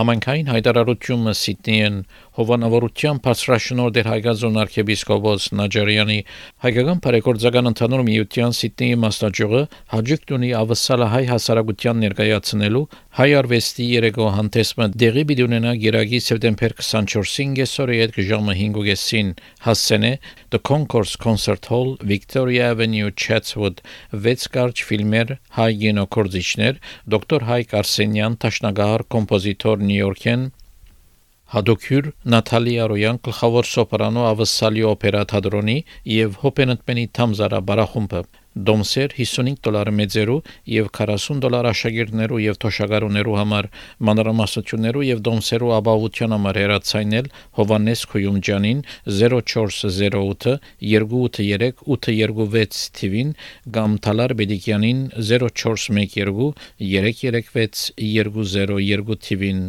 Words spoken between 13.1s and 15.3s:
հայ արվեստի երեկո հանդեսը դեղի